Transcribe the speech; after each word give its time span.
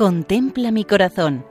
Contempla 0.00 0.70
mi 0.70 0.86
corazón. 0.86 1.44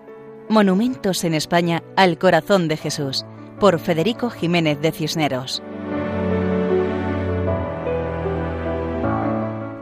Monumentos 0.50 1.24
en 1.24 1.36
España 1.36 1.84
al 1.96 2.18
corazón 2.18 2.68
de 2.68 2.78
Jesús, 2.78 3.24
por 3.60 3.80
Federico 3.80 4.32
Jiménez 4.32 4.82
de 4.82 4.92
Cisneros. 4.92 5.62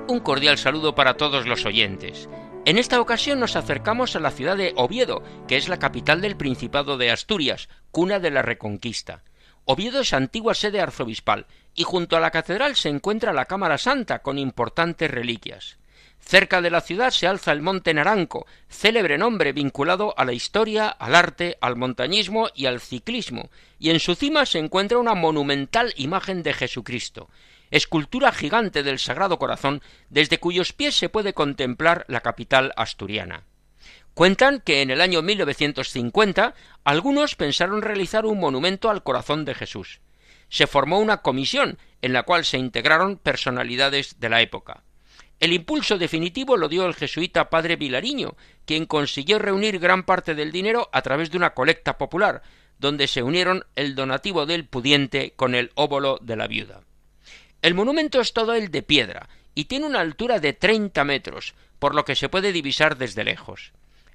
Un 0.09 0.19
cordial 0.19 0.57
saludo 0.57 0.95
para 0.95 1.13
todos 1.13 1.47
los 1.47 1.65
oyentes. 1.65 2.27
En 2.65 2.77
esta 2.77 2.99
ocasión 2.99 3.39
nos 3.39 3.55
acercamos 3.55 4.17
a 4.17 4.19
la 4.19 4.31
ciudad 4.31 4.57
de 4.57 4.73
Oviedo, 4.75 5.23
que 5.47 5.55
es 5.55 5.69
la 5.69 5.79
capital 5.79 6.19
del 6.19 6.35
Principado 6.35 6.97
de 6.97 7.09
Asturias, 7.09 7.69
cuna 7.91 8.19
de 8.19 8.31
la 8.31 8.41
Reconquista. 8.41 9.23
Oviedo 9.63 10.01
es 10.01 10.11
antigua 10.11 10.53
sede 10.53 10.81
arzobispal, 10.81 11.45
y 11.73 11.83
junto 11.83 12.17
a 12.17 12.19
la 12.19 12.31
catedral 12.31 12.75
se 12.75 12.89
encuentra 12.89 13.31
la 13.31 13.45
Cámara 13.45 13.77
Santa 13.77 14.19
con 14.19 14.37
importantes 14.37 15.09
reliquias. 15.09 15.77
Cerca 16.19 16.61
de 16.61 16.69
la 16.69 16.81
ciudad 16.81 17.11
se 17.11 17.25
alza 17.25 17.51
el 17.53 17.61
Monte 17.61 17.93
Naranco, 17.93 18.45
célebre 18.67 19.17
nombre 19.17 19.53
vinculado 19.53 20.13
a 20.17 20.25
la 20.25 20.33
historia, 20.33 20.89
al 20.89 21.15
arte, 21.15 21.57
al 21.61 21.77
montañismo 21.77 22.49
y 22.53 22.65
al 22.65 22.81
ciclismo, 22.81 23.49
y 23.79 23.91
en 23.91 23.99
su 23.99 24.13
cima 24.15 24.45
se 24.45 24.59
encuentra 24.59 24.97
una 24.97 25.13
monumental 25.13 25.93
imagen 25.95 26.43
de 26.43 26.53
Jesucristo, 26.53 27.29
escultura 27.71 28.31
gigante 28.31 28.83
del 28.83 28.99
Sagrado 28.99 29.39
Corazón, 29.39 29.81
desde 30.09 30.39
cuyos 30.39 30.73
pies 30.73 30.95
se 30.95 31.09
puede 31.09 31.33
contemplar 31.33 32.05
la 32.07 32.21
capital 32.21 32.73
asturiana. 32.75 33.45
Cuentan 34.13 34.61
que 34.61 34.81
en 34.81 34.89
el 34.89 35.01
año 35.01 35.21
1950 35.21 36.55
algunos 36.83 37.35
pensaron 37.35 37.83
realizar 37.83 38.25
un 38.25 38.39
monumento 38.39 38.89
al 38.89 39.03
corazón 39.03 39.45
de 39.45 39.53
Jesús. 39.53 40.01
Se 40.49 40.65
formó 40.65 40.99
una 40.99 41.21
comisión 41.21 41.77
en 42.01 42.13
la 42.13 42.23
cual 42.23 42.43
se 42.43 42.57
integraron 42.57 43.17
personalidades 43.17 44.19
de 44.19 44.29
la 44.29 44.41
época. 44.41 44.83
El 45.39 45.53
impulso 45.53 45.97
definitivo 45.97 46.57
lo 46.57 46.67
dio 46.67 46.85
el 46.85 46.95
jesuita 46.95 47.49
padre 47.49 47.75
Vilariño, 47.75 48.35
quien 48.65 48.85
consiguió 48.85 49.37
reunir 49.37 49.79
gran 49.79 50.03
parte 50.03 50.33
del 50.33 50.51
dinero 50.51 50.89
a 50.91 51.01
través 51.03 51.29
de 51.29 51.37
una 51.37 51.53
colecta 51.53 51.97
popular, 51.97 52.41
donde 52.79 53.07
se 53.07 53.23
unieron 53.23 53.65
el 53.75 53.95
donativo 53.95 54.45
del 54.45 54.65
pudiente 54.65 55.33
con 55.35 55.53
el 55.53 55.71
óbolo 55.75 56.19
de 56.21 56.35
la 56.35 56.47
viuda. 56.47 56.81
El 57.61 57.75
monumento 57.75 58.19
es 58.19 58.33
todo 58.33 58.53
el 58.53 58.71
de 58.71 58.81
piedra 58.81 59.29
y 59.53 59.65
tiene 59.65 59.85
una 59.85 59.99
altura 59.99 60.39
de 60.39 60.53
treinta 60.53 61.03
metros, 61.03 61.53
por 61.79 61.95
lo 61.95 62.05
que 62.05 62.15
se 62.15 62.29
puede 62.29 62.51
divisar 62.51 62.97
desde 62.97 63.23
lejos. 63.23 63.73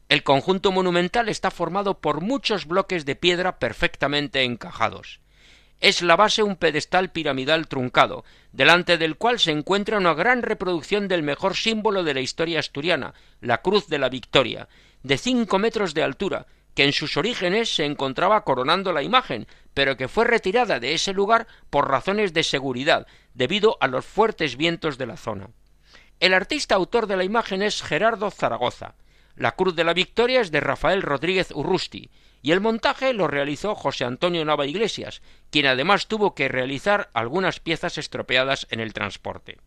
El 0.09 0.23
conjunto 0.25 0.73
monumental 0.73 1.29
está 1.29 1.51
formado 1.51 1.99
por 1.99 2.21
muchos 2.21 2.67
bloques 2.67 3.05
de 3.05 3.17
piedra 3.17 3.59
perfectamente 3.59 4.43
encajados. 4.43 5.21
Es 5.83 6.01
la 6.01 6.15
base 6.15 6.45
un 6.45 6.55
pedestal 6.55 7.11
piramidal 7.11 7.67
truncado, 7.67 8.25
delante 8.53 8.99
del 8.99 9.17
cual 9.17 9.41
se 9.41 9.51
encuentra 9.51 9.99
una 9.99 10.15
gran 10.15 10.43
reproducción 10.43 11.09
del 11.09 11.25
mejor 11.25 11.57
símbolo 11.57 12.05
de 12.05 12.15
la 12.15 12.21
historia 12.21 12.61
asturiana, 12.61 13.15
la 13.41 13.63
Cruz 13.63 13.89
de 13.89 13.99
la 13.99 14.09
Victoria, 14.09 14.69
de 15.03 15.19
cinco 15.19 15.59
metros 15.59 15.93
de 15.93 16.05
altura, 16.05 16.47
que 16.77 16.85
en 16.85 16.93
sus 16.93 17.17
orígenes 17.17 17.75
se 17.75 17.85
encontraba 17.85 18.45
coronando 18.45 18.93
la 18.93 19.03
imagen, 19.03 19.49
pero 19.75 19.97
que 19.97 20.07
fue 20.07 20.25
retirada 20.25 20.79
de 20.79 20.95
ese 20.95 21.13
lugar 21.13 21.49
por 21.69 21.91
razones 21.91 22.33
de 22.33 22.45
seguridad, 22.45 23.09
debido 23.35 23.77
a 23.81 23.89
los 23.89 24.05
fuertes 24.05 24.57
vientos 24.57 24.99
de 24.99 25.07
la 25.07 25.17
zona. 25.17 25.49
El 26.21 26.33
artista 26.33 26.77
autor 26.77 27.09
de 27.09 27.17
la 27.17 27.25
imagen 27.25 27.61
es 27.61 27.83
Gerardo 27.83 28.31
Zaragoza. 28.31 28.95
La 29.35 29.57
Cruz 29.57 29.75
de 29.75 29.83
la 29.83 29.95
Victoria 29.95 30.43
es 30.43 30.53
de 30.53 30.61
Rafael 30.61 31.03
Rodríguez 31.03 31.51
Urrusti, 31.51 32.09
y 32.43 32.51
el 32.51 32.61
montaje 32.61 33.13
lo 33.13 33.29
realizó 33.29 33.77
José 33.77 34.05
Antonio 34.05 34.45
Nava 34.45 34.67
Iglesias, 34.67 35.23
quien 35.51 35.67
además 35.67 36.09
tuvo 36.09 36.35
que 36.35 36.49
realizar 36.49 37.09
algunas 37.15 37.61
piezas 37.61 37.99
estropeadas 37.99 38.67
en 38.71 38.81
el 38.81 38.93
transporte. 38.93 39.59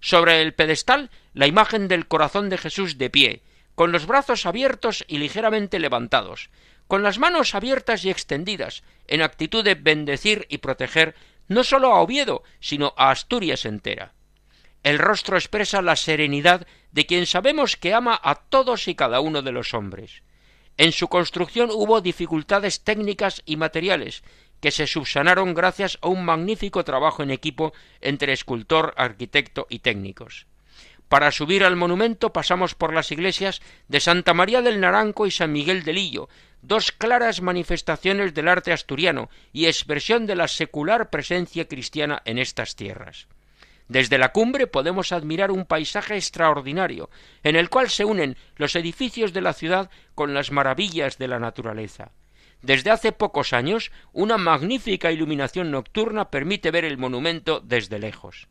Sobre 0.00 0.40
el 0.40 0.54
pedestal, 0.54 1.10
la 1.34 1.48
imagen 1.48 1.88
del 1.88 2.06
corazón 2.06 2.48
de 2.48 2.58
Jesús 2.58 2.96
de 2.96 3.10
pie, 3.10 3.42
con 3.74 3.90
los 3.90 4.06
brazos 4.06 4.46
abiertos 4.46 5.04
y 5.08 5.18
ligeramente 5.18 5.80
levantados, 5.80 6.50
con 6.86 7.02
las 7.02 7.18
manos 7.18 7.54
abiertas 7.56 8.04
y 8.04 8.10
extendidas, 8.10 8.84
en 9.08 9.22
actitud 9.22 9.64
de 9.64 9.74
bendecir 9.74 10.46
y 10.48 10.58
proteger 10.58 11.16
no 11.48 11.64
sólo 11.64 11.92
a 11.92 12.00
Oviedo, 12.00 12.44
sino 12.60 12.94
a 12.96 13.10
Asturias 13.10 13.64
entera. 13.64 14.12
El 14.84 14.98
rostro 14.98 15.36
expresa 15.36 15.82
la 15.82 15.96
serenidad 15.96 16.66
de 16.92 17.06
quien 17.06 17.26
sabemos 17.26 17.76
que 17.76 17.92
ama 17.92 18.18
a 18.22 18.36
todos 18.36 18.86
y 18.86 18.94
cada 18.94 19.18
uno 19.18 19.42
de 19.42 19.52
los 19.52 19.74
hombres. 19.74 20.22
En 20.78 20.92
su 20.92 21.08
construcción 21.08 21.70
hubo 21.72 22.00
dificultades 22.00 22.82
técnicas 22.82 23.42
y 23.46 23.56
materiales 23.56 24.22
que 24.60 24.70
se 24.70 24.86
subsanaron 24.86 25.54
gracias 25.54 25.98
a 26.02 26.08
un 26.08 26.24
magnífico 26.24 26.84
trabajo 26.84 27.22
en 27.22 27.30
equipo 27.30 27.72
entre 28.00 28.32
escultor, 28.32 28.94
arquitecto 28.96 29.66
y 29.70 29.80
técnicos. 29.80 30.46
Para 31.08 31.30
subir 31.30 31.64
al 31.64 31.76
monumento 31.76 32.32
pasamos 32.32 32.74
por 32.74 32.92
las 32.92 33.12
iglesias 33.12 33.62
de 33.88 34.00
Santa 34.00 34.34
María 34.34 34.60
del 34.60 34.80
Naranco 34.80 35.26
y 35.26 35.30
San 35.30 35.52
Miguel 35.52 35.84
de 35.84 35.92
Lillo, 35.92 36.28
dos 36.62 36.90
claras 36.90 37.40
manifestaciones 37.42 38.34
del 38.34 38.48
arte 38.48 38.72
asturiano 38.72 39.30
y 39.52 39.66
expresión 39.66 40.26
de 40.26 40.34
la 40.34 40.48
secular 40.48 41.10
presencia 41.10 41.68
cristiana 41.68 42.22
en 42.24 42.38
estas 42.38 42.74
tierras. 42.74 43.28
Desde 43.88 44.18
la 44.18 44.32
cumbre 44.32 44.66
podemos 44.66 45.12
admirar 45.12 45.52
un 45.52 45.64
paisaje 45.64 46.16
extraordinario, 46.16 47.08
en 47.44 47.54
el 47.54 47.70
cual 47.70 47.88
se 47.88 48.04
unen 48.04 48.36
los 48.56 48.74
edificios 48.74 49.32
de 49.32 49.40
la 49.40 49.52
ciudad 49.52 49.90
con 50.14 50.34
las 50.34 50.50
maravillas 50.50 51.18
de 51.18 51.28
la 51.28 51.38
naturaleza. 51.38 52.10
Desde 52.62 52.90
hace 52.90 53.12
pocos 53.12 53.52
años, 53.52 53.92
una 54.12 54.38
magnífica 54.38 55.12
iluminación 55.12 55.70
nocturna 55.70 56.30
permite 56.30 56.72
ver 56.72 56.84
el 56.84 56.98
monumento 56.98 57.60
desde 57.60 58.00
lejos. 58.00 58.48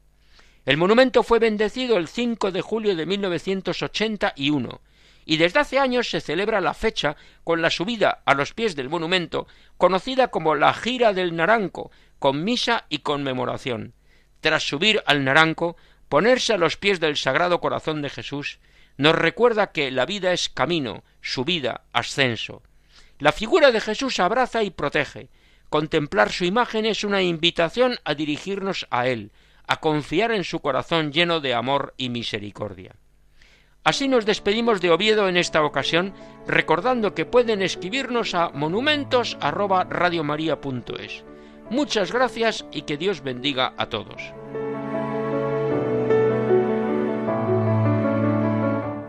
El 0.65 0.77
monumento 0.77 1.21
fue 1.21 1.39
bendecido 1.39 1.97
el 1.97 2.07
5 2.07 2.51
de 2.51 2.61
julio 2.61 2.95
de 2.95 3.05
1981 3.05 4.81
y 5.25 5.37
desde 5.37 5.59
hace 5.59 5.79
años 5.79 6.09
se 6.09 6.21
celebra 6.21 6.61
la 6.61 6.73
fecha 6.73 7.17
con 7.43 7.61
la 7.61 7.69
subida 7.69 8.21
a 8.25 8.35
los 8.35 8.53
pies 8.53 8.75
del 8.75 8.89
monumento, 8.89 9.47
conocida 9.77 10.29
como 10.29 10.55
la 10.55 10.73
Gira 10.73 11.13
del 11.13 11.35
Naranco, 11.35 11.91
con 12.19 12.43
misa 12.43 12.85
y 12.89 12.99
conmemoración 12.99 13.93
tras 14.45 14.61
subir 14.61 15.01
al 15.07 15.23
naranco, 15.23 15.75
ponerse 16.07 16.53
a 16.53 16.59
los 16.59 16.77
pies 16.77 16.99
del 16.99 17.17
Sagrado 17.17 17.59
Corazón 17.59 18.03
de 18.03 18.11
Jesús, 18.11 18.59
nos 18.95 19.15
recuerda 19.15 19.71
que 19.71 19.89
la 19.89 20.05
vida 20.05 20.33
es 20.33 20.49
camino, 20.49 21.03
subida, 21.19 21.85
ascenso. 21.93 22.61
La 23.17 23.31
figura 23.31 23.71
de 23.71 23.81
Jesús 23.81 24.19
abraza 24.19 24.61
y 24.61 24.69
protege. 24.69 25.29
Contemplar 25.71 26.31
su 26.31 26.45
imagen 26.45 26.85
es 26.85 27.03
una 27.03 27.23
invitación 27.23 27.97
a 28.03 28.13
dirigirnos 28.13 28.85
a 28.91 29.07
Él, 29.07 29.31
a 29.65 29.77
confiar 29.77 30.31
en 30.31 30.43
su 30.43 30.59
corazón 30.59 31.11
lleno 31.11 31.39
de 31.39 31.55
amor 31.55 31.95
y 31.97 32.09
misericordia. 32.09 32.97
Así 33.83 34.07
nos 34.07 34.27
despedimos 34.27 34.79
de 34.79 34.91
Oviedo 34.91 35.27
en 35.27 35.37
esta 35.37 35.63
ocasión, 35.63 36.13
recordando 36.45 37.15
que 37.15 37.25
pueden 37.25 37.63
escribirnos 37.63 38.35
a 38.35 38.49
monumentos@radiomaria.es. 38.49 41.34
Muchas 41.69 42.11
gracias 42.11 42.65
y 42.71 42.83
que 42.83 42.97
Dios 42.97 43.21
bendiga 43.21 43.73
a 43.77 43.89
todos. 43.89 44.33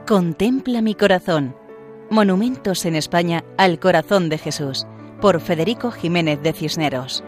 Contempla 0.07 0.83
mi 0.83 0.95
corazón. 0.95 1.57
Monumentos 2.11 2.87
en 2.87 2.95
España 2.95 3.45
al 3.59 3.81
corazón 3.81 4.29
de 4.29 4.39
Jesús, 4.39 4.87
por 5.21 5.41
Federico 5.41 5.91
Jiménez 5.91 6.41
de 6.43 6.53
Cisneros. 6.53 7.25